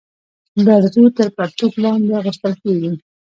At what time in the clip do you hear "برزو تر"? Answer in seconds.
0.65-1.27